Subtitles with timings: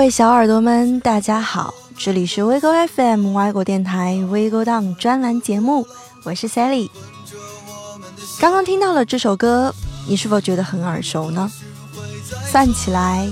[0.00, 5.86] 各位小耳朵们，大家好，这里是 WeGo FM 外国电台 WeGo Down 专栏节目，
[6.24, 6.88] 我是 Sally。
[8.40, 9.74] 刚刚听到了这首歌，
[10.08, 11.52] 你是否觉得很耳熟呢？
[12.50, 13.28] 算起来，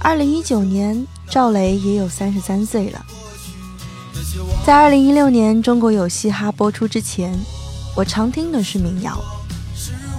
[0.00, 3.02] 二零一九年赵雷也有三十三岁了。
[4.66, 7.34] 在二零一六年中国有嘻哈播出之前，
[7.96, 9.18] 我常听的是民谣，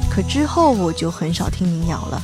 [0.09, 2.19] 可之后我就很少听民谣了。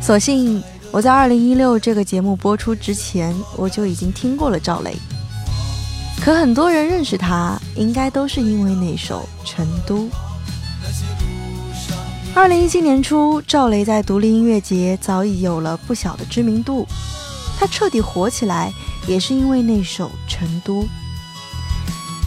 [0.00, 0.62] 所幸
[0.92, 4.96] 我在二零一六这个节目播出之前，我就已经听过了赵雷。
[6.20, 9.98] 可很多人认识他，应该都是因为那首《成都》。
[12.34, 16.84] 二零一七年初，赵雷在独立音乐节早已有了不小的知名度，
[17.56, 18.72] 他彻底火起来，
[19.06, 20.82] 也是因为那首《成都》。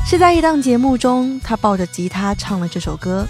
[0.06, 3.28] 是在一档节目中，他抱着吉他唱了这首歌。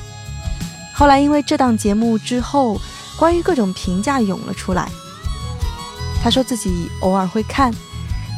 [0.94, 2.80] 后来因为这档节目之后，
[3.18, 4.92] 关于各种评价涌了出来。
[6.23, 7.73] 他说自己偶尔会看，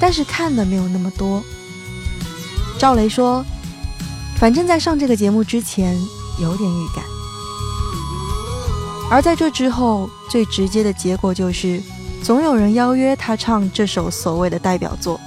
[0.01, 1.43] 但是看的没有那么多。
[2.79, 3.45] 赵雷说，
[4.37, 5.95] 反正在上这个节目之前
[6.41, 7.05] 有点预感，
[9.09, 11.79] 而在这之后，最直接的结果就是，
[12.23, 15.19] 总有人邀约他唱这首所谓的代表作，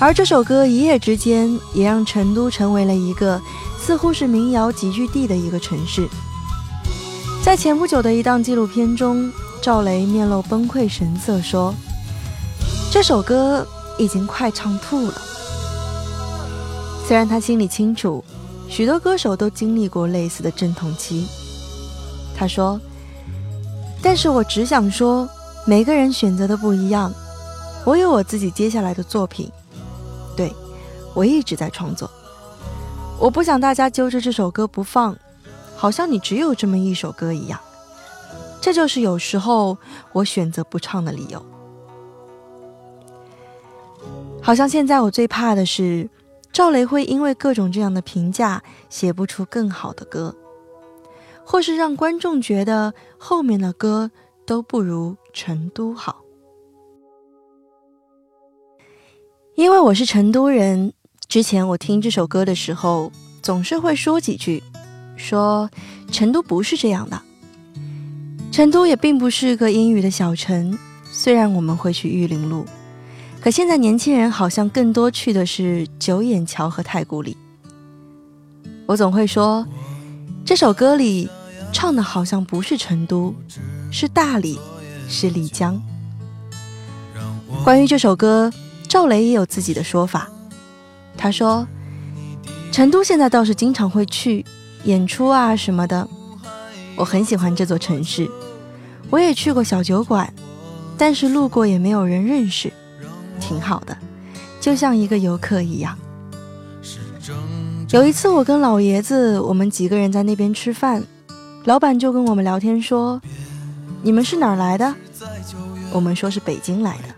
[0.00, 3.40] 而这首歌一夜之间也让成都成为了一个
[3.80, 6.08] 似乎是民谣集聚地的一个城市。
[7.40, 11.74] 在前不久的一档纪录片中，赵雷面露崩溃神色说
[12.90, 13.66] ：“这首歌
[13.98, 15.20] 已经快唱吐了。”
[17.06, 18.24] 虽然他心里清楚，
[18.68, 21.26] 许多歌手都经历过类似的阵痛期。
[22.36, 22.80] 他说
[24.02, 25.28] ：“但是我只想说，
[25.66, 27.12] 每个人选择的不一样。
[27.84, 29.50] 我有我自己接下来的作品，
[30.36, 30.52] 对
[31.14, 32.10] 我一直在创作。
[33.18, 35.16] 我不想大家揪着这首歌不放。”
[35.80, 37.60] 好像你只有这么一首歌一样，
[38.60, 39.76] 这就是有时候
[40.12, 41.44] 我选择不唱的理由。
[44.42, 46.08] 好像现在我最怕的是，
[46.52, 50.34] 赵雷会因为各种这样的评价写不出更好的歌，
[51.44, 54.10] 或是让观众觉得后面的歌
[54.46, 56.22] 都不如《成都》好。
[59.54, 60.92] 因为我是成都人，
[61.26, 63.10] 之前我听这首歌的时候，
[63.42, 64.62] 总是会说几句。
[65.16, 65.68] 说
[66.12, 67.20] 成都不是这样的，
[68.50, 70.76] 成都也并不是个阴雨的小城。
[71.10, 72.64] 虽然我们会去玉林路，
[73.40, 77.36] 可现在年轻人好像更多去的是九眼桥和太古里。
[78.86, 79.66] 我总会说，
[80.44, 81.28] 这首歌里
[81.72, 83.34] 唱的好像不是成都，
[83.90, 84.58] 是大理，
[85.08, 85.80] 是丽江。
[87.64, 88.52] 关于这首歌，
[88.88, 90.28] 赵雷也有自己的说法。
[91.16, 91.66] 他说，
[92.70, 94.44] 成都现在倒是经常会去。
[94.84, 96.08] 演出啊什么的，
[96.96, 98.30] 我很喜欢这座城市。
[99.10, 100.32] 我也去过小酒馆，
[100.96, 102.72] 但是路过也没有人认识，
[103.40, 103.96] 挺好的，
[104.60, 105.96] 就像一个游客一样。
[107.90, 111.02] 有一次我跟老爷子，我们几个人在那边吃饭，
[111.64, 113.20] 老板就跟我们聊天说
[114.02, 114.94] ：“你们是哪儿来的？”
[115.90, 117.14] 我们说是北京来的。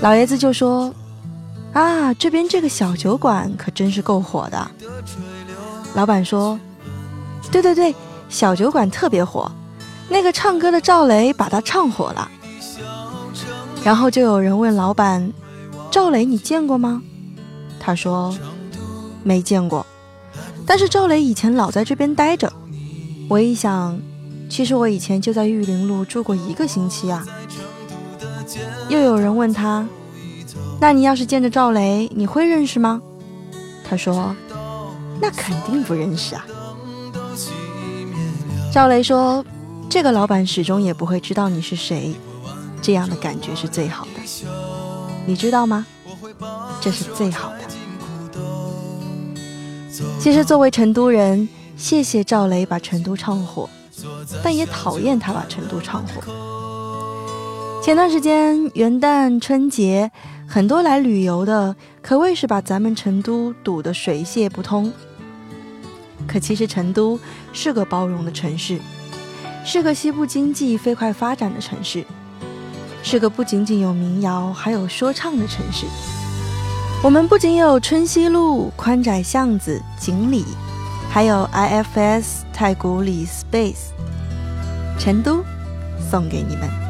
[0.00, 0.90] 老爷子就说
[1.74, 4.70] ：“啊，这边这个小酒馆可真是够火的。”
[5.94, 6.58] 老板说
[7.52, 7.94] ：“对对对，
[8.30, 9.50] 小酒馆特别火，
[10.10, 12.30] 那个唱歌的赵雷把它唱火了。”
[13.82, 15.32] 然后就有人问老板
[15.90, 17.00] ：“赵雷你见过吗？”
[17.80, 18.36] 他说
[19.22, 19.86] 没见过，
[20.66, 22.52] 但是赵雷以前老在这边待着。
[23.28, 23.98] 我一想，
[24.50, 27.24] 其实我以前就在玉林路住过一个星期啊。
[28.88, 29.86] 又有人问他，
[30.80, 33.00] 那你要是见着赵雷，你会认识吗？
[33.88, 34.34] 他说，
[35.20, 36.44] 那肯定不认识啊。
[38.72, 39.44] 赵雷说，
[39.90, 42.14] 这个老板始终也不会知道你是谁，
[42.80, 44.20] 这样的感觉是最好的，
[45.26, 45.84] 你知道吗？
[46.80, 47.58] 这是最好的。
[50.20, 53.68] 其实作为成都人，谢谢赵雷把成都唱火，
[54.44, 56.22] 但也讨厌他把成都唱火。
[57.82, 60.08] 前段时间元旦春节，
[60.46, 64.92] 很多来旅游的可谓是把咱们成都堵得水泄不通。
[66.28, 67.18] 可其实成都
[67.52, 68.78] 是个包容的城市，
[69.64, 72.04] 是个西部经济飞快发展的城市，
[73.02, 75.86] 是个不仅仅有民谣还有说唱的城市。
[77.02, 80.44] 我们不仅有春熙路、宽窄巷子、锦里，
[81.10, 83.92] 还有 IFS 太古里 Space，
[84.98, 85.42] 成都
[86.10, 86.89] 送给你们。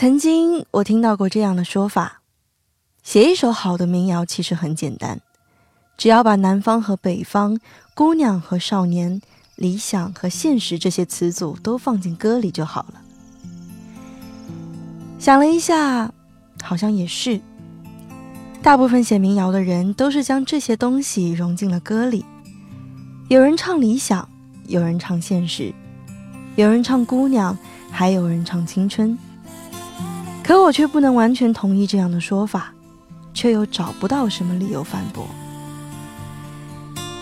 [0.00, 2.20] 曾经我听到过这样的说法：
[3.02, 5.20] 写一首好的民谣其实很简单，
[5.96, 7.58] 只要把南方和北方、
[7.96, 9.20] 姑娘和少年、
[9.56, 13.02] 理想和现实这些词组都放进歌里就好了。
[15.18, 16.12] 想了一下，
[16.62, 17.40] 好像也是。
[18.62, 22.24] 大部分写民谣的人都是将这些东西融进了歌里。
[23.26, 24.28] 有人唱理想，
[24.68, 25.74] 有人唱现实，
[26.54, 27.58] 有人唱姑娘，
[27.90, 29.18] 还有人唱青春。
[30.48, 32.72] 可我却不能完全同意这样的说法，
[33.34, 35.26] 却又找不到什么理由反驳。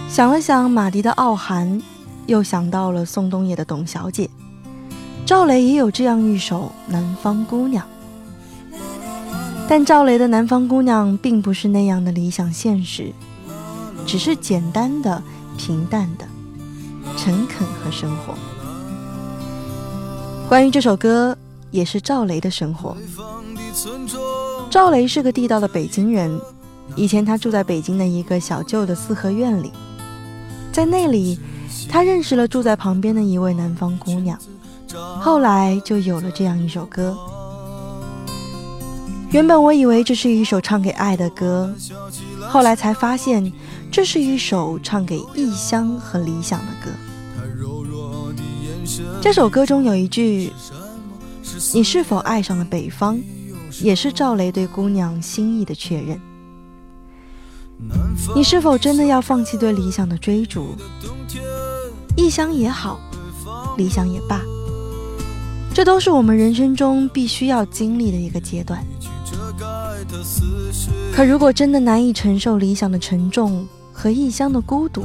[0.09, 1.83] 想了想马迪的傲寒，
[2.26, 4.30] 又想到了宋冬野的董小姐，
[5.26, 7.85] 赵雷也有这样一首《南方姑娘》，
[9.68, 13.12] 但赵雷的《南方姑娘》并不是那样的理想现实，
[14.06, 15.21] 只是简单的、
[15.59, 16.25] 平淡的、
[17.16, 18.35] 诚恳和生活。
[20.49, 21.37] 关于这首歌。
[21.76, 22.97] 也是赵雷的生活。
[24.71, 26.40] 赵雷是个地道的北京人，
[26.97, 29.71] 以前他住在北京的一个小旧的四合院里，
[30.73, 31.38] 在那里，
[31.87, 34.38] 他认识了住在旁边的一位南方姑娘，
[35.21, 37.14] 后来就有了这样一首歌。
[39.33, 41.71] 原本我以为这是一首唱给爱的歌，
[42.49, 43.52] 后来才发现，
[43.92, 46.90] 这是一首唱给异乡和理想的歌。
[49.21, 50.52] 这首歌中有一句
[51.75, 53.19] ：“你是否爱上了北方？”
[53.83, 56.19] 也是赵雷对姑娘心意的确认。
[58.35, 60.75] 你是否真的要放弃对理想的追逐？
[62.17, 62.99] 异乡也好，
[63.76, 64.41] 理想也罢，
[65.75, 68.83] 这都是我们人生中必须要经历的一个阶段。
[71.12, 75.05] 可如果真的难以承受理想的沉重和异乡的孤独，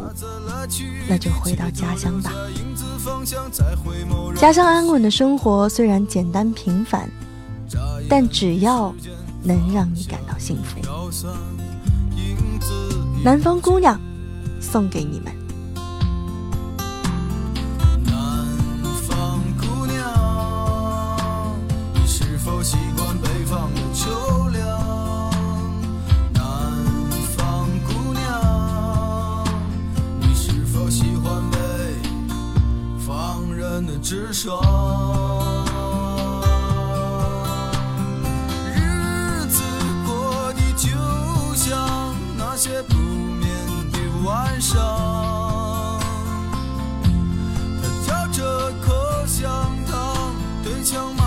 [1.09, 2.31] 那就回到家乡吧。
[4.35, 7.09] 家乡安稳的生活虽然简单平凡，
[8.09, 8.93] 但只要
[9.43, 10.79] 能让你感到幸福。
[13.23, 13.99] 南方姑娘，
[14.59, 15.40] 送给你们。
[34.01, 34.59] 直爽，
[38.75, 39.61] 日子
[40.05, 40.89] 过得就
[41.55, 43.55] 像那些不眠
[43.91, 45.99] 的晚上，
[48.05, 48.93] 嚼着口
[49.27, 51.20] 香糖，对墙。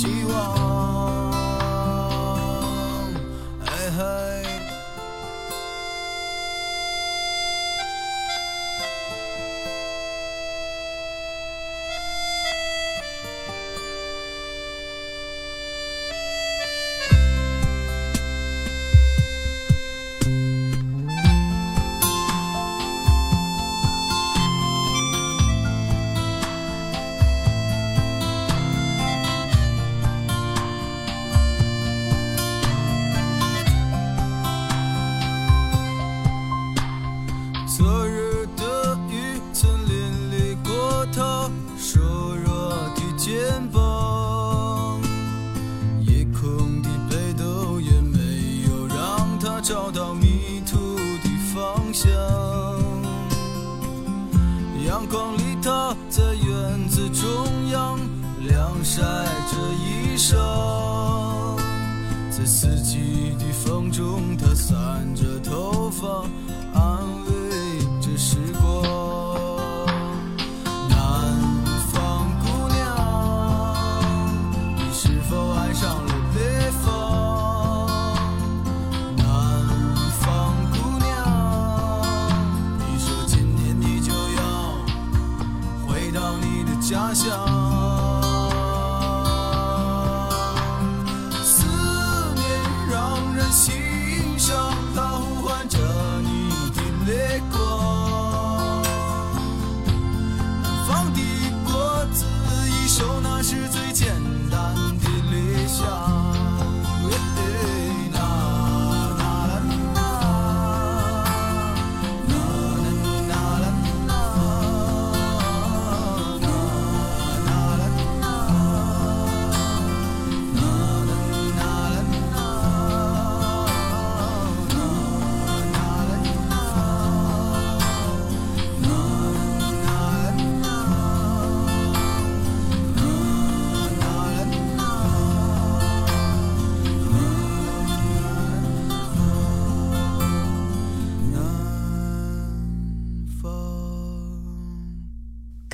[0.00, 0.69] 希望。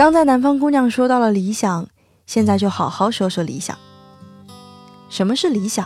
[0.07, 1.85] 刚在南方姑娘说到了理想，
[2.29, 3.77] 现在就好好说说理想。
[5.09, 5.85] 什么是理想？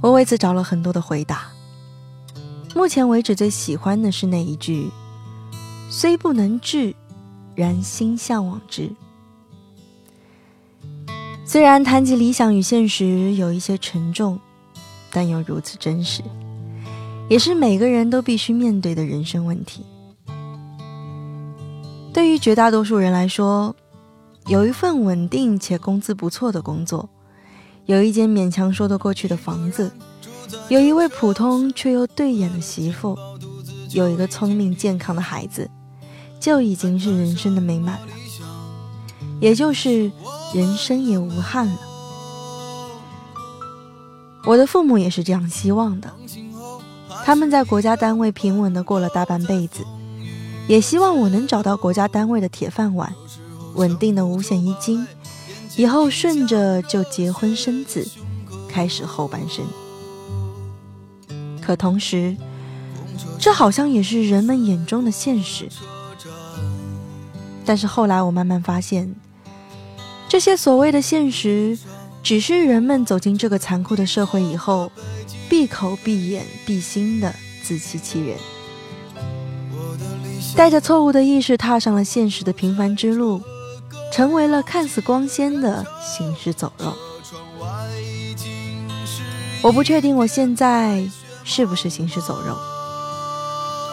[0.00, 1.48] 我为此找了很多的回答。
[2.72, 4.88] 目前为止最喜欢的是那一句
[5.90, 6.94] ：“虽不能至，
[7.56, 8.88] 然心向往之。”
[11.44, 14.38] 虽然谈及理想与现实有一些沉重，
[15.10, 16.22] 但又如此真实，
[17.28, 19.84] 也是每个人都必须面对的人生问题。
[22.12, 23.74] 对于绝大多数人来说，
[24.46, 27.08] 有一份稳定且工资不错的工作，
[27.86, 29.92] 有一间勉强说得过去的房子，
[30.68, 33.16] 有一位普通却又对眼的媳妇，
[33.92, 35.70] 有一个聪明健康的孩子，
[36.40, 38.08] 就已经是人生的美满了，
[39.40, 40.10] 也就是
[40.52, 41.78] 人生也无憾了。
[44.46, 46.12] 我的父母也是这样希望的，
[47.24, 49.84] 他们在国家单位平稳的过了大半辈子。
[50.70, 53.12] 也希望我能找到国家单位的铁饭碗，
[53.74, 55.04] 稳定的五险一金，
[55.76, 58.08] 以后顺着就结婚生子，
[58.68, 59.64] 开始后半生。
[61.60, 62.36] 可同时，
[63.36, 65.68] 这好像也是人们眼中的现实。
[67.64, 69.12] 但是后来我慢慢发现，
[70.28, 71.76] 这些所谓的现实，
[72.22, 74.92] 只是人们走进这个残酷的社会以后，
[75.48, 78.38] 闭口闭眼闭心的自欺欺人。
[80.56, 83.40] 带着错误的意识踏上了现实的平凡之路，
[84.12, 86.92] 成为了看似光鲜的行尸走肉。
[89.62, 91.06] 我不确定我现在
[91.44, 92.56] 是不是行尸走肉，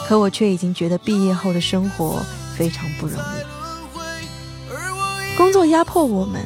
[0.08, 2.22] 可我却已经觉得毕业后的生活
[2.56, 3.24] 非常不容易。
[5.38, 6.42] 工作压迫我们，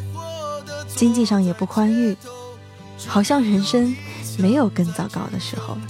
[0.96, 2.18] 经济上也不宽裕，
[3.08, 3.96] 好像人生
[4.38, 5.82] 没有更糟糕的时候了。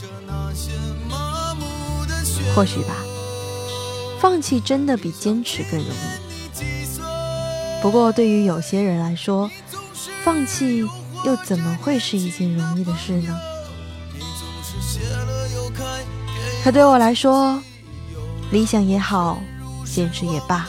[2.53, 2.95] 或许吧。
[4.21, 7.81] 放弃真的比坚持更容易。
[7.81, 9.49] 不过，对于有些人来说，
[10.23, 10.85] 放弃
[11.25, 13.35] 又怎么会是一件容易的事呢？
[16.63, 17.59] 可对我来说，
[18.51, 19.41] 理想也好，
[19.83, 20.67] 现实也罢，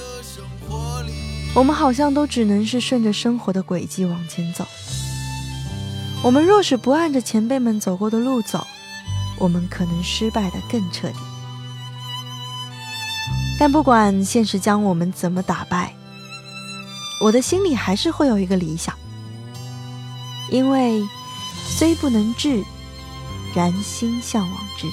[1.55, 4.67] 我们好像都只能是顺着生活的轨迹往前走。
[6.23, 8.67] 我们若是不按着前辈们走过的路走，
[9.39, 11.19] 我们可能失败的更彻底。
[13.63, 15.95] 但不管现实将我们怎么打败，
[17.21, 18.93] 我的心里还是会有一个理想，
[20.51, 21.01] 因为
[21.69, 22.61] 虽不能至，
[23.55, 24.89] 然心向往之。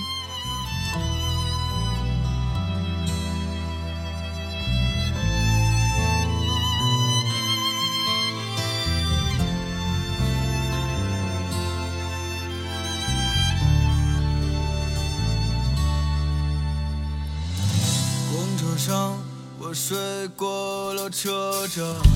[21.69, 22.08] 车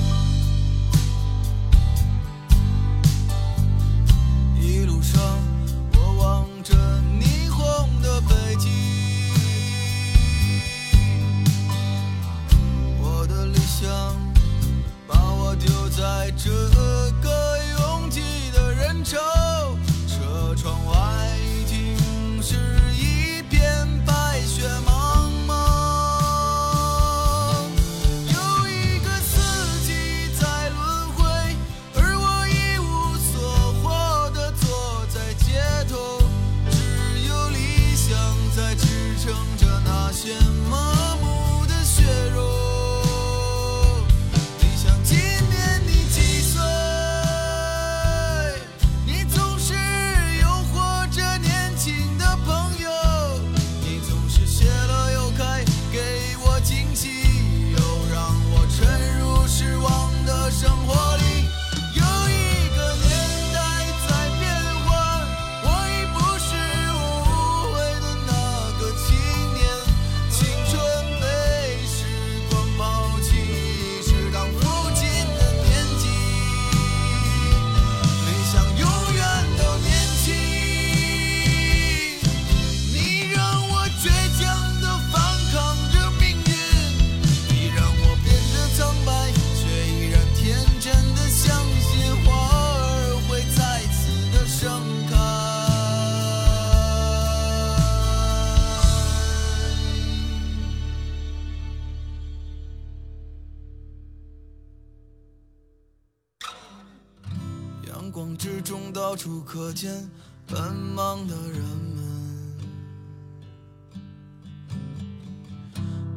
[110.48, 111.62] 奔忙的人
[111.96, 112.04] 们，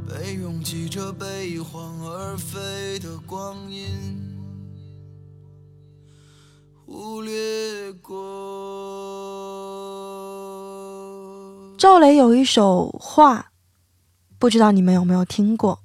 [0.08, 3.86] 被拥挤着被一晃而飞的光阴
[6.84, 8.14] 忽略过。
[11.78, 13.52] 赵雷有一首话，
[14.38, 15.80] 不知道你们有没有听过？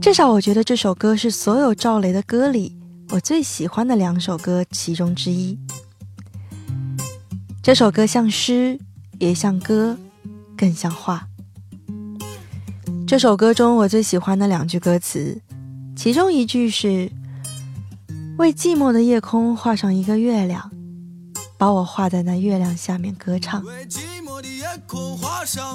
[0.00, 2.76] 至少我觉得这首歌是所有赵雷的歌里。
[3.10, 5.56] 我最喜欢的两首歌其中之一，
[7.66, 8.78] 这首歌像诗，
[9.18, 9.98] 也像歌，
[10.56, 11.26] 更像画。
[13.08, 15.42] 这首歌中我最喜欢的两句歌词，
[15.96, 17.10] 其中一句是
[18.38, 20.70] “为寂寞的夜空画上一个月亮，
[21.58, 23.64] 把我画在那月亮下面歌唱”。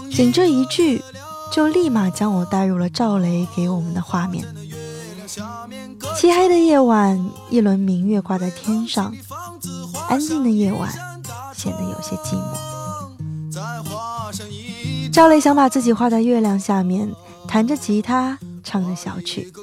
[0.10, 1.02] 仅这一句，
[1.52, 4.46] 就立马将我带入了赵雷给我们的画面。
[6.16, 9.14] 漆黑的夜晚，一轮明月挂在天上，
[10.08, 10.90] 安静的夜晚
[11.62, 12.58] 显得有些寂寞。
[15.14, 17.08] 赵雷想把自己画在月亮下面，
[17.48, 19.54] 弹着吉他，唱着小曲，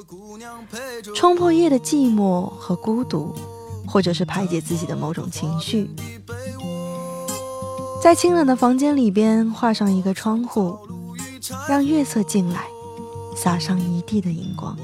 [1.13, 3.35] 冲破夜的寂寞和孤独，
[3.85, 5.89] 或者是排解自己的某种情绪。
[8.01, 10.79] 在清冷的房间里边画上一个窗户，
[11.67, 12.61] 让月色进来，
[13.35, 14.77] 洒上一地的荧光。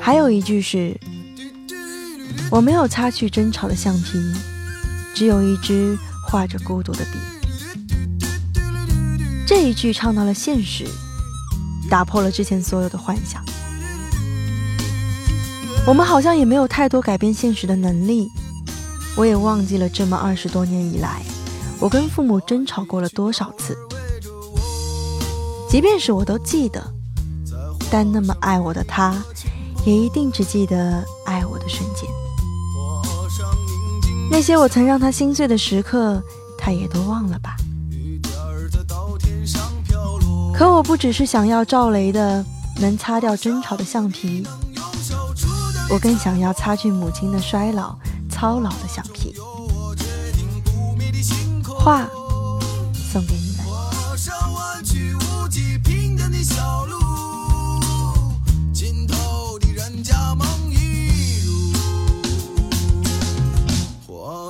[0.00, 0.96] 还有一句是：
[2.52, 4.20] 我没有擦去争吵的橡皮，
[5.14, 5.98] 只有一支。
[6.24, 7.18] 画着孤独的笔，
[9.46, 10.86] 这一句唱到了现实，
[11.90, 13.44] 打破了之前所有的幻想。
[15.84, 18.28] 我们好像也没有太多改变现实的能力。
[19.16, 21.22] 我也忘记了这么二十多年以来，
[21.80, 23.76] 我跟父母争吵过了多少次。
[25.68, 26.82] 即便是我都记得，
[27.90, 29.22] 但那么爱我的他，
[29.84, 32.08] 也一定只记得爱我的瞬间。
[34.32, 36.22] 那些我曾让他心碎的时刻，
[36.56, 37.54] 他也都忘了吧。
[40.54, 42.42] 可我不只是想要赵雷的
[42.80, 44.42] 能擦掉争吵的橡皮，
[45.90, 47.94] 我更想要擦去母亲的衰老、
[48.30, 49.34] 操劳的橡皮。
[51.66, 52.08] 话
[53.12, 53.51] 送给你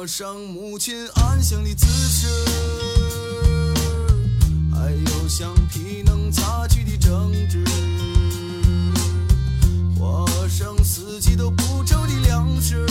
[0.06, 2.26] 上母亲安详的姿势，
[4.74, 7.64] 还有橡皮能擦去的争执，
[9.98, 12.84] 画上四季都不愁的粮食。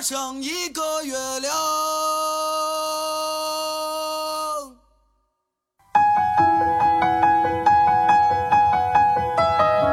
[0.00, 1.52] 上一个月亮。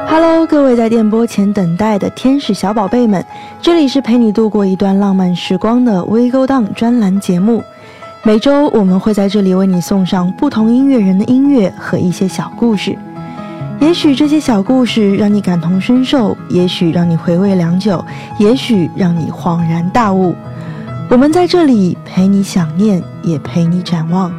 [0.07, 3.25] Hello，各位在电波前等待的天使小宝贝们，
[3.59, 7.63] 这里是陪你度过一段浪漫时光的微勾当专栏节目。
[8.21, 12.95] 每周我们会在这里为你送上不同音乐人的音乐和一些小故事。
[13.79, 18.03] 也许这些小故事让你感同身受，也许让你回味良久，
[18.37, 20.35] 也许让你恍然大悟。
[21.09, 24.31] 我们在这里陪你想念，也陪你展望。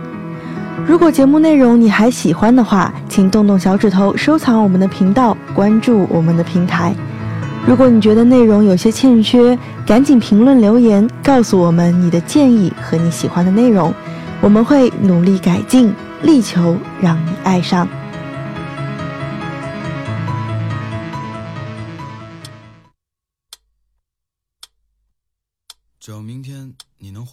[0.87, 6.95] 如果节目内容你还喜欢的话，请动动小指头收藏我们的频道，关注我们的平台。
[7.67, 13.93] 如果你觉得内容有些欠缺，赶紧评论留言告诉我们你的建议和你喜欢的内容，
[14.41, 17.89] 我们会努力改进，力求让你爱上。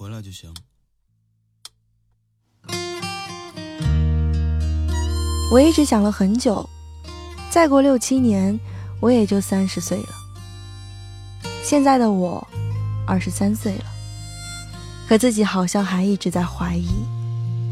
[0.08, 0.50] 回来就行。
[5.52, 6.65] 我一直想了很久，
[7.50, 8.58] 再过六七年，
[9.02, 10.10] 我也就三十岁了。
[11.62, 12.48] 现在的我，
[13.06, 13.84] 二十三岁了，
[15.10, 16.88] 可自己好像还一直在怀疑，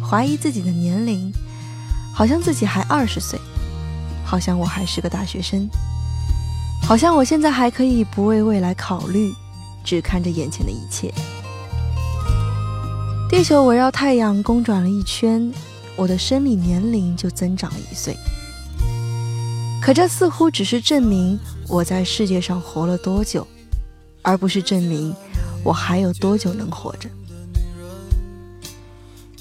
[0.04, 1.32] 怀疑自己的年龄，
[2.14, 3.40] 好像自己还二十岁，
[4.26, 5.70] 好像我还是个大学生，
[6.84, 9.34] 好像我现在还可以不为未来考虑。
[9.86, 11.14] 只看着眼前的一切。
[13.28, 15.52] 地球围绕太阳公转了一圈，
[15.96, 18.16] 我的生理年龄就增长了一岁。
[19.82, 23.46] 可这似乎只是证明我在世界上活了多久，
[24.22, 25.14] 而不是证明
[25.64, 27.10] 我还有多久能活着。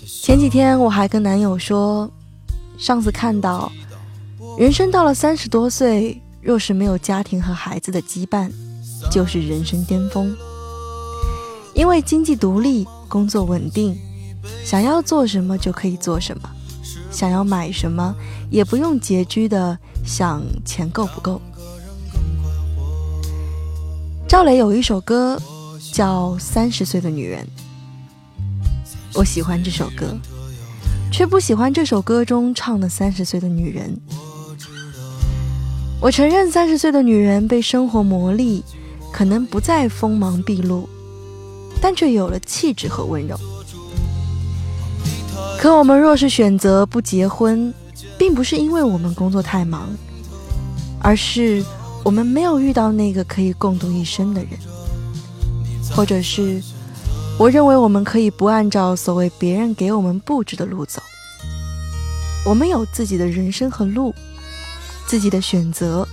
[0.07, 2.11] 前几天我还跟男友说，
[2.79, 3.71] 上次看到，
[4.59, 8.51] 人生到了三十多岁，若是没有家庭和孩子的羁绊，
[9.11, 10.35] 就是人生巅峰。
[11.75, 13.97] 因为经济独立，工作稳定，
[14.65, 16.51] 想要做什么就可以做什么，
[17.11, 18.15] 想要买什么
[18.51, 21.41] 也不用拮据的想钱够不够。
[24.27, 25.41] 赵雷有一首歌
[25.93, 27.47] 叫《三十岁的女人》。
[29.15, 30.17] 我喜欢这首歌，
[31.13, 33.97] 却不喜欢这首歌中唱的三十岁的女人。
[36.01, 38.63] 我承认，三十岁的女人被生活磨砺，
[39.13, 40.89] 可能不再锋芒毕露，
[41.85, 43.39] 但却有了气质和温柔。
[45.59, 47.75] 可我们若是选择不结婚，
[48.17, 49.95] 并不是因为我们工作太忙，
[50.99, 51.63] 而是
[52.03, 54.53] 我们没有遇到那个可以共度一生的人，
[55.95, 56.63] 或者是。
[57.37, 61.03] 我认为我们可以不按照所谓别人给我们布置的路走，
[62.47, 64.15] 我们有自己的人生和路，
[65.05, 66.09] 自己的选择，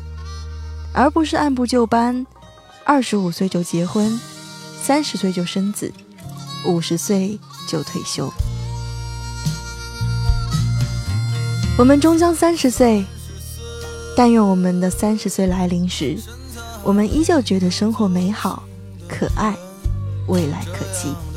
[0.92, 2.26] 而不是按部就班，
[2.84, 4.20] 二十五岁就结婚，
[4.82, 5.94] 三十岁就生子，
[6.66, 8.32] 五十岁就退休。
[11.78, 13.06] 我们终将三十岁，
[14.18, 16.18] 但愿我们的三十岁来临时，
[16.84, 18.64] 我们依旧觉得生活美好、
[19.08, 19.56] 可爱。
[20.28, 21.31] 未来可期。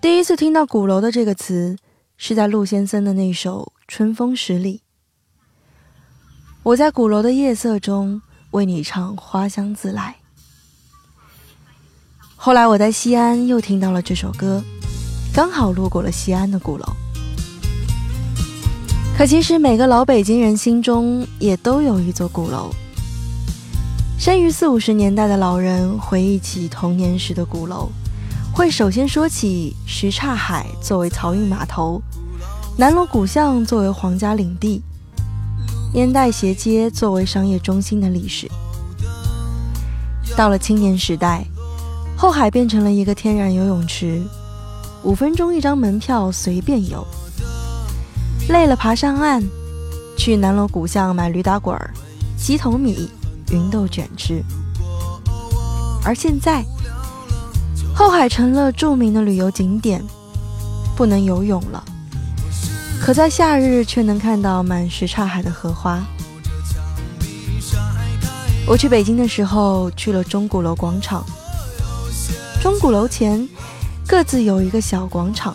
[0.00, 1.76] 第一次听到“鼓楼”的这个词，
[2.16, 4.78] 是在陆先生的那首《春风十里》。
[6.62, 10.16] 我在鼓楼的夜色中为你唱《花香自来》。
[12.34, 14.64] 后来我在西安又听到了这首歌，
[15.34, 16.86] 刚好路过了西安的鼓楼。
[19.18, 22.70] 可其实每个老北京人心中也都有一座鼓楼，
[24.18, 27.90] 生于四五十年代的老人回忆起童年时的鼓楼，
[28.60, 31.98] 会首先说起什刹海作为漕运码头，
[32.76, 34.82] 南锣鼓巷作为皇家领地，
[35.94, 38.46] 烟袋斜街作为商业中心的历史。
[40.36, 41.42] 到了青年时代，
[42.18, 44.22] 后海变成了一个天然游泳池，
[45.04, 47.02] 五分钟一张门票随便游，
[48.50, 49.42] 累了爬上岸，
[50.18, 51.94] 去南锣鼓巷买驴打滚儿、
[52.36, 53.08] 鸡头米。
[53.52, 54.44] 芸豆卷吃，
[56.04, 56.62] 而现在
[58.00, 60.02] 后海成了著名的旅游景点，
[60.96, 61.84] 不能游泳了，
[62.98, 66.02] 可在夏日却能看到满什刹海的荷花。
[68.66, 71.22] 我去北京的时候去了钟鼓楼广场，
[72.62, 73.46] 钟鼓楼前
[74.06, 75.54] 各自有一个小广场。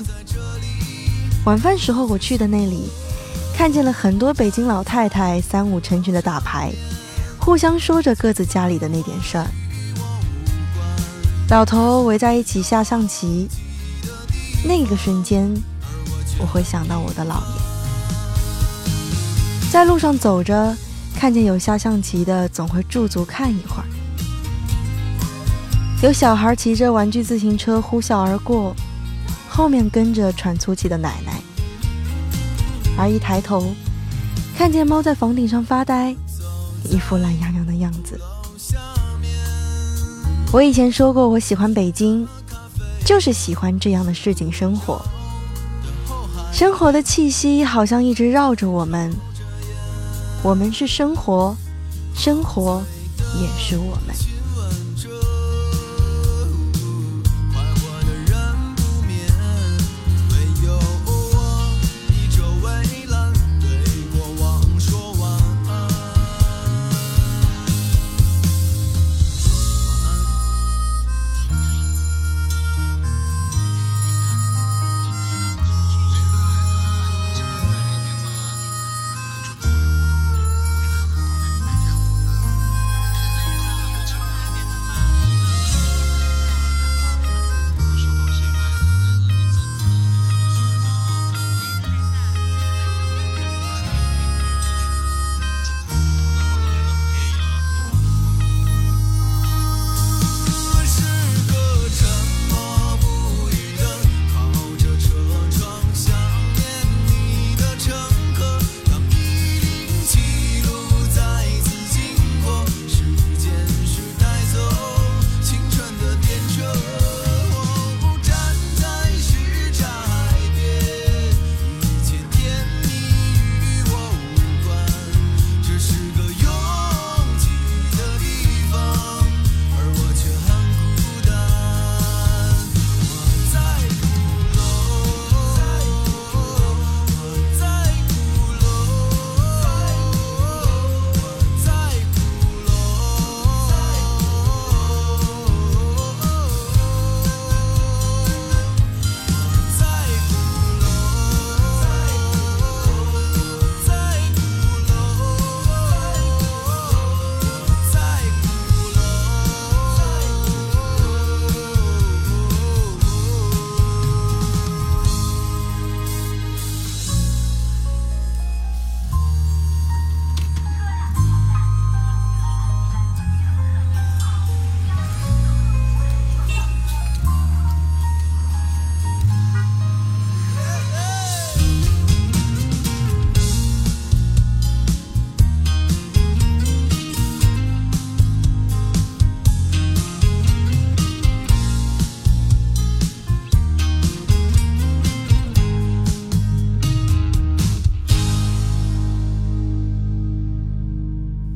[1.46, 2.92] 晚饭时候我去的那里，
[3.58, 6.72] 看见了很多北京老太太三五成群的打牌。
[7.40, 9.48] 互相说着各自家里的那点事儿，
[11.50, 13.48] 老头围在一起下象棋。
[14.68, 15.48] 那个瞬间，
[16.40, 17.62] 我会想到我的姥爷。
[19.70, 20.76] 在路上走着，
[21.16, 23.86] 看见有下象棋的，总会驻足看一会儿。
[26.02, 28.76] 有小孩骑着玩具自行车呼啸而过，
[29.48, 31.40] 后面跟着喘粗气的奶奶。
[32.98, 33.72] 而一抬头，
[34.58, 36.16] 看见猫在房顶上发呆。
[36.90, 38.20] 一副懒洋洋的样子。
[40.52, 42.26] 我以前说过，我喜欢北京，
[43.04, 45.02] 就是喜欢这样的市井生活。
[46.54, 49.14] 生活的气息好像一直绕着我们，
[50.42, 51.54] 我们是生活，
[52.16, 52.82] 生活
[53.42, 54.35] 也是我们。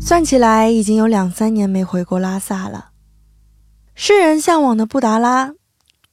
[0.09, 2.89] 算起来已经有两三年没回过拉萨了。
[3.93, 5.53] 世人向往的布达拉，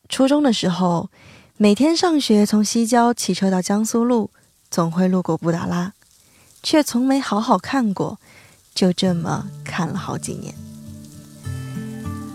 [0.06, 1.08] 初中的时候，
[1.56, 4.30] 每天上学从西郊骑车到江苏路，
[4.70, 5.94] 总会路过布达拉，
[6.62, 8.18] 却从没好好看过，
[8.74, 10.54] 就这么看了好几年。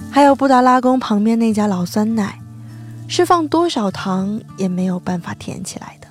[0.10, 2.42] 还有布达拉宫旁边那家老酸奶，
[3.08, 6.08] 是放多少糖也没有办法甜起来的。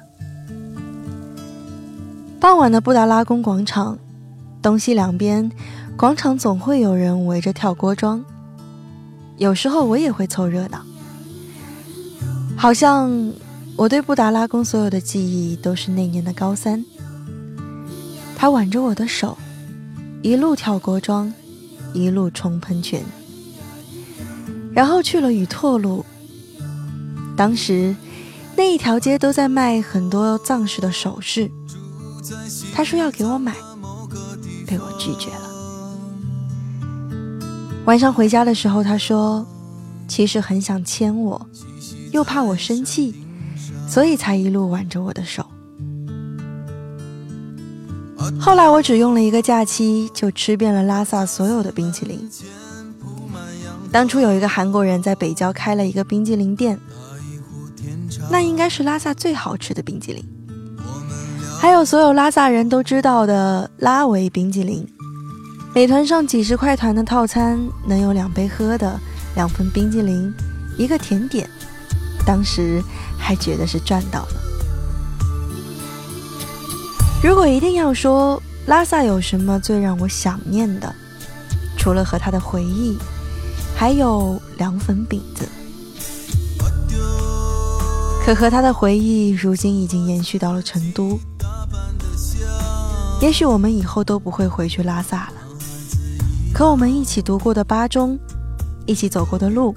[2.38, 3.98] 傍晚的布达拉宫广场。
[4.62, 5.50] 东西两边，
[5.96, 8.24] 广场总会有人围着跳锅庄。
[9.38, 10.84] 有时候我也会凑热闹。
[12.56, 13.32] 好像
[13.74, 16.84] 我对布达拉宫所有的记忆都是那年的高三。
[18.36, 19.36] 他挽着我的手，
[20.22, 21.32] 一路跳锅庄，
[21.94, 23.02] 一路冲喷泉，
[24.74, 26.04] 然后去了雨拓路。
[27.36, 27.96] 当时
[28.54, 31.50] 那一条街都在卖很多藏式的首饰，
[32.74, 33.54] 他说要给我买，
[34.70, 35.50] 被我拒绝了。
[37.86, 39.44] 晚上回家的时候，他说
[40.06, 41.44] 其实很想牵我，
[42.12, 43.12] 又怕我生气，
[43.88, 45.44] 所以才一路挽着我的手。
[48.38, 52.30] 后来我只用了一个假期，就吃遍了拉萨所有的冰淇淋。
[53.90, 56.78] 当初有一个韩国人在北郊开了一个冰激凌店，
[58.30, 60.24] 那应该是拉萨最好吃的冰激凌。
[61.60, 64.86] 还有所有拉萨人都知道的拉维冰激凌，
[65.74, 68.98] 美团上几十块团的套餐能有两杯喝的，
[69.34, 70.32] 两份冰激凌，
[70.78, 71.46] 一个甜点，
[72.24, 72.82] 当时
[73.18, 74.40] 还觉得是赚到了。
[77.22, 80.90] 如果一定要说拉萨有什么最让我想念的，
[81.76, 82.96] 除了和他的回忆，
[83.76, 85.46] 还有凉粉饼子。
[88.24, 91.20] 可和他的回忆，如今已经延续到了成都。
[93.20, 95.34] 也许我们以后都不会回去拉萨了，
[96.52, 98.18] 可我们一起读过的八中，
[98.86, 99.74] 一起走过的路，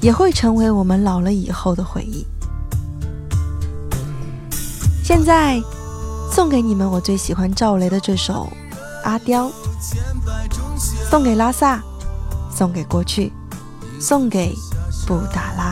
[0.00, 2.26] 也会成为我们老了以后的回忆。
[5.04, 5.60] 现在。
[6.34, 8.50] 送给你们我最喜欢赵雷的这首
[9.04, 9.48] 《阿刁》，
[11.10, 11.82] 送给拉萨，
[12.50, 13.30] 送给过去，
[14.00, 14.56] 送给
[15.06, 15.71] 布达拉。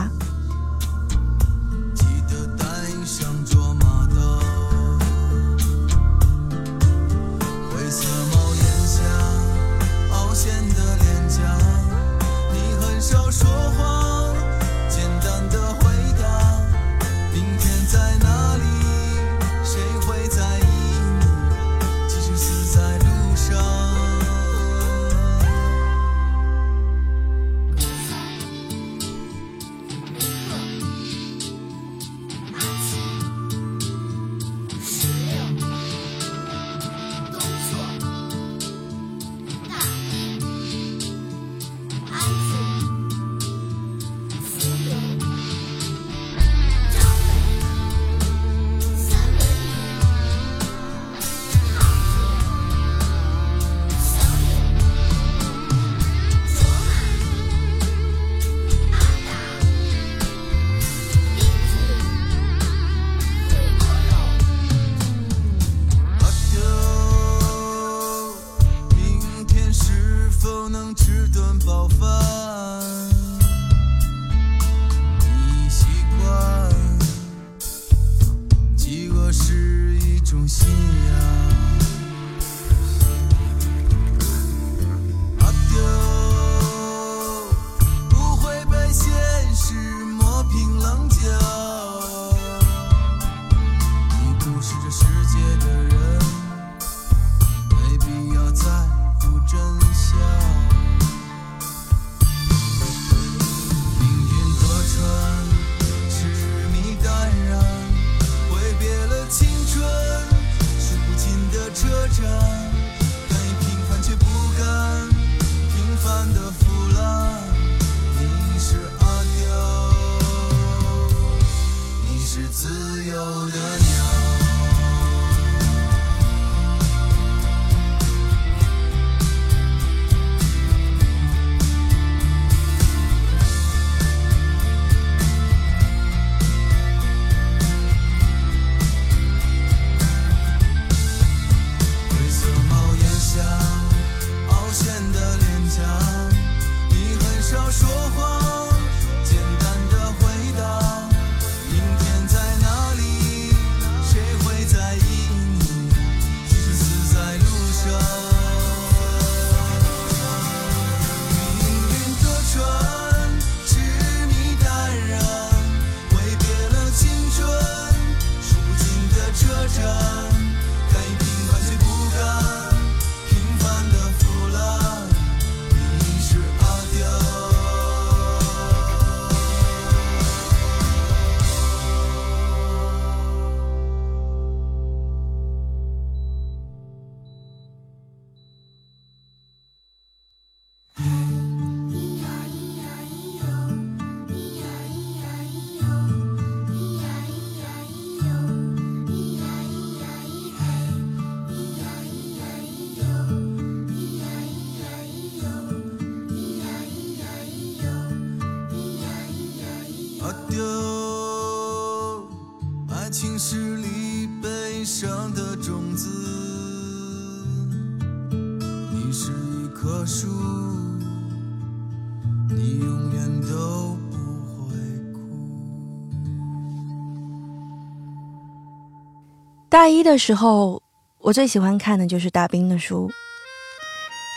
[229.81, 230.79] 大一的时候，
[231.17, 233.09] 我最喜欢看的就是大兵的书。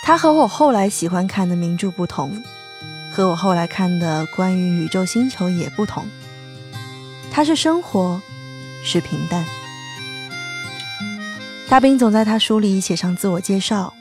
[0.02, 2.42] 他和我后来喜欢看的名著不同，
[3.12, 6.02] 和我后来看的关于宇宙星球也不同。
[7.30, 8.18] 他是生活，
[8.82, 9.44] 是平淡。
[11.68, 13.92] 大兵总在他书里写上自我介绍：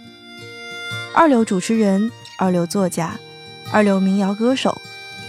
[1.14, 3.20] 二流主持人，二流作家，
[3.70, 4.82] 二流民谣歌手，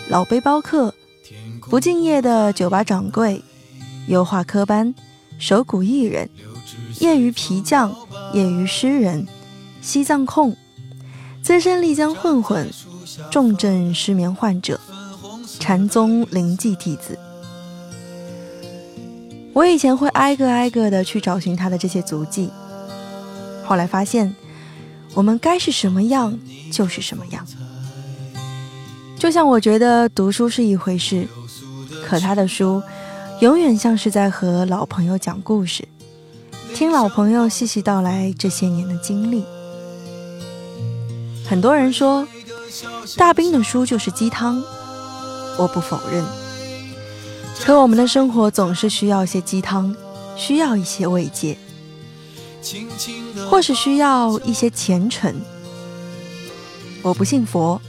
[0.06, 0.94] 老背包客，
[1.62, 3.42] 不敬业的酒吧掌柜，
[4.06, 4.94] 油画科班，
[5.38, 6.28] 手鼓艺人，
[7.00, 7.94] 业余皮匠，
[8.32, 9.26] 业余诗人，
[9.80, 10.56] 西藏控。
[11.42, 12.70] 资深丽江混混，
[13.30, 14.80] 重症失眠患者，
[15.60, 17.18] 禅宗灵济弟子。
[19.52, 22.50] 我以前会挨个挨个的去找寻他的这些足迹，
[23.62, 24.34] 后来发现，
[25.12, 26.36] 我们该是什么样
[26.72, 27.46] 就是什么样。
[29.18, 31.28] 就像我觉得读书是一回事，
[32.04, 32.82] 可他的书，
[33.40, 35.86] 永远像是在和老朋友讲故事，
[36.72, 39.44] 听老朋友细细道来这些年的经历。
[41.44, 42.26] 很多人说
[43.16, 44.62] 大兵的书就是鸡汤，
[45.58, 46.24] 我不否认。
[47.60, 49.94] 可我们的生活总是需要一些鸡汤，
[50.36, 51.58] 需要一些慰藉，
[53.50, 55.34] 或是需要一些虔诚。
[57.02, 57.80] 我不信佛，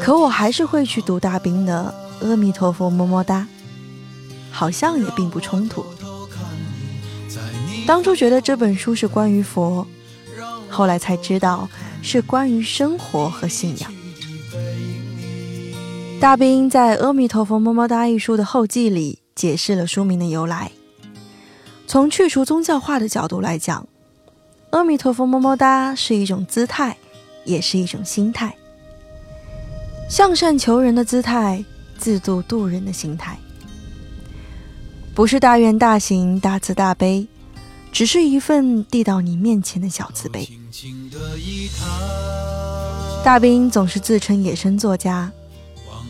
[0.00, 1.92] 可我还是会去读大兵的
[2.28, 3.46] 《阿弥陀佛么么哒》，
[4.56, 5.84] 好像也并不冲突。
[7.86, 9.86] 当初觉得这本书是关于佛，
[10.68, 11.68] 后来才知道。
[12.02, 13.92] 是关于生活和信仰。
[16.20, 20.70] 大兵在《阿弥陀佛么么哒》一书的后记里解释了书名的由来。
[21.88, 23.88] 从去除宗教化的角度来讲，
[24.70, 26.96] 阿弥陀佛么么哒是一种姿态，
[27.44, 28.54] 也是一种心态。
[30.08, 31.64] 向善求人的姿态，
[31.98, 33.36] 自度度人的心态，
[35.16, 37.26] 不是大愿大行、大慈大悲，
[37.90, 40.46] 只是一份递到你面前的小慈悲。
[43.24, 45.32] 大兵总是自称野生作家，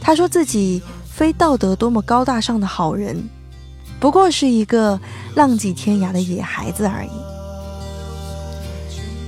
[0.00, 3.28] 他说自己非道德多么高大上的好人，
[4.00, 4.98] 不过是一个
[5.36, 7.11] 浪迹天涯的野孩子而已。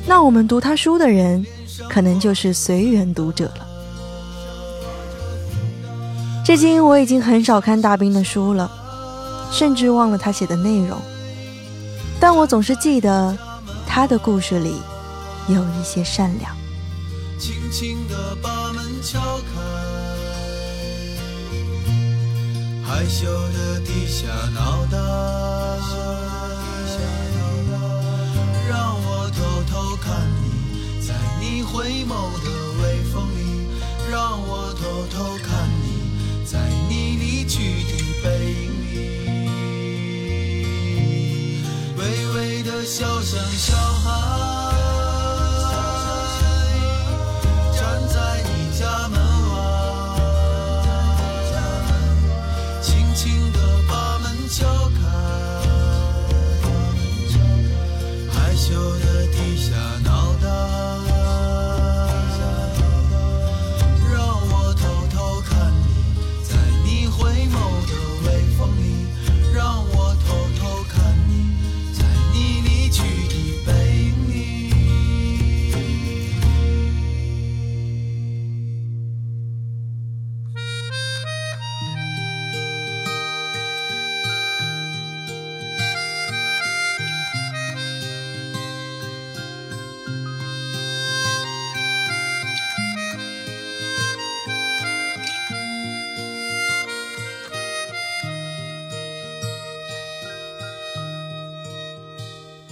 [0.08, 1.46] 那我们读他书的人，
[1.88, 3.68] 可能就是随缘读者了。
[6.44, 8.68] 至今我已经很少看大兵的书了，
[9.50, 11.00] 甚至忘了他写的内容，
[12.20, 13.36] 但我总是记得
[13.86, 14.80] 他的故事里。
[15.48, 16.54] 有一些善良。
[17.38, 19.62] 轻轻地把门敲开，
[22.86, 24.98] 害羞地低下脑袋，
[28.68, 32.10] 让我偷偷看你，在你回眸
[32.44, 32.50] 的
[32.82, 33.70] 微风里，
[34.10, 36.58] 让我偷偷看你，在
[36.90, 37.84] 你离去
[42.88, 44.57] 笑像，小孩。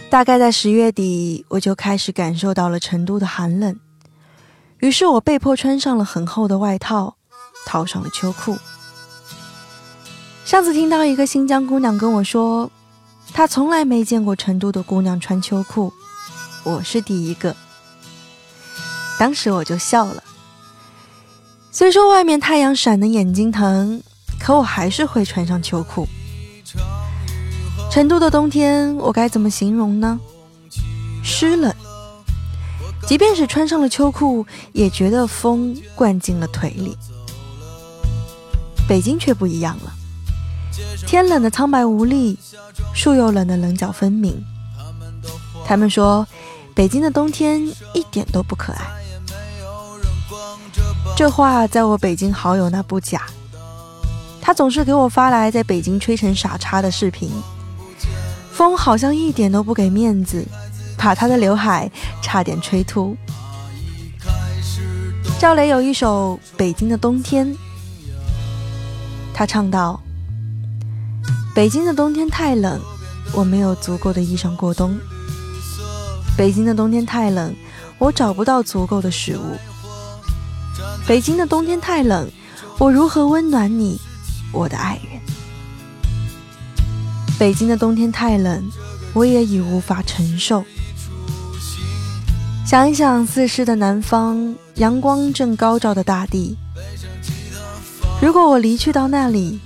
[0.08, 3.78] 大概在十月底，我就开始感受到了成都的寒冷，
[4.78, 7.16] 于是我被迫穿上了很厚的外套，
[7.66, 8.56] 套上了秋裤。
[10.44, 12.70] 上次听到一个新疆姑娘跟我说，
[13.34, 15.92] 她从来没见过成都的姑娘穿秋裤，
[16.62, 17.54] 我是第一个。
[19.18, 20.22] 当时我就笑了。
[21.72, 24.00] 虽说外面太阳闪得眼睛疼，
[24.38, 26.06] 可我还是会穿上秋裤。
[27.96, 30.20] 成都的冬天，我该怎么形容呢？
[31.24, 31.74] 湿冷，
[33.06, 34.44] 即便是穿上了秋裤，
[34.74, 36.94] 也觉得风灌进了腿里。
[38.86, 39.94] 北京却不一样了，
[41.06, 42.38] 天冷的苍白无力，
[42.92, 44.44] 树又冷的棱角分明。
[45.64, 46.26] 他们说，
[46.74, 48.84] 北京的冬天一点都不可爱，
[51.16, 53.22] 这话在我北京好友那不假，
[54.42, 57.30] 他总是给我发来在北京吹成傻叉的视频。
[58.56, 60.42] 风好像一点都不给面子，
[60.96, 61.90] 把他的刘海
[62.22, 63.14] 差点吹秃。
[65.38, 67.46] 赵雷有一首《北京的冬天》，
[69.34, 70.00] 他唱道
[71.54, 72.80] ：“北京的冬天太冷，
[73.34, 74.98] 我没有足够的衣裳过冬。
[76.34, 77.54] 北京的冬天太冷，
[77.98, 79.54] 我找不到足够的食物。”
[81.06, 82.26] 北京的冬天太冷，
[82.78, 84.00] 我如何温暖你，
[84.50, 85.15] 我的爱人？
[87.38, 88.70] 北京的冬天太冷，
[89.12, 90.64] 我也已无法承受。
[92.64, 96.56] 想一想，四世的南方，阳光正高照的大地。
[98.22, 99.60] 如果我离去到那里，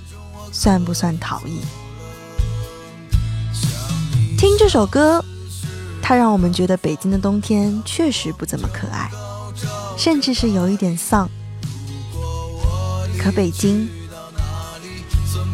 [0.51, 1.61] 算不算逃逸？
[4.37, 5.23] 听这首歌，
[6.01, 9.09] 它让我们觉得北京的冬天确实不怎么可爱。
[9.97, 11.29] 甚至是有一点丧，
[13.19, 13.87] 可北京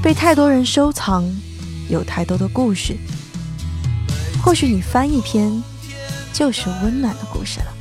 [0.02, 1.24] 被太多人收藏，
[1.90, 2.96] 有太多的故事。
[4.44, 5.64] 或许你翻一篇，
[6.34, 7.77] 就是温暖的故事了。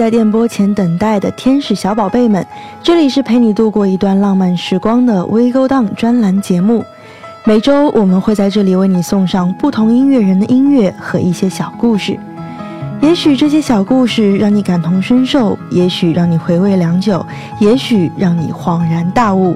[0.00, 2.46] 在电波前等待的天使小宝贝们，
[2.82, 6.82] 这里是陪你度过一段浪漫时光的微勾当专栏节目。
[7.44, 12.18] 每周我们会在这里为你送上不同音乐人的音乐和一些小故事。
[13.02, 17.22] 也许这些小故事让你感同身受，也许让你回味良久，
[17.60, 19.54] 也许让你恍然大悟。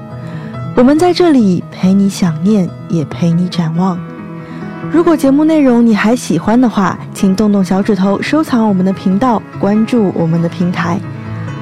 [0.75, 3.97] 我们在这里陪你想念，也陪你展望。
[4.91, 10.99] 如果节目内容你还喜欢的话，请动动小指头收藏我们的频道，关注我们的平台。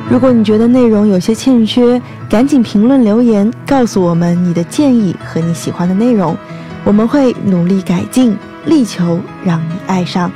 [0.10, 2.00] 如果你觉得内容有些欠缺，
[2.30, 6.36] 赶紧评论留言告诉我们你的建议和你喜欢的内容，
[6.84, 10.30] 我们会努力改进，力求让你爱上。